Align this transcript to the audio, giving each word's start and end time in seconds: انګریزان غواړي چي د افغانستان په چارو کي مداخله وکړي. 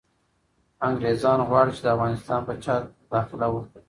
انګریزان 0.87 1.39
غواړي 1.49 1.71
چي 1.77 1.81
د 1.83 1.87
افغانستان 1.95 2.39
په 2.47 2.53
چارو 2.63 2.87
کي 2.91 2.95
مداخله 3.05 3.47
وکړي. 3.51 3.79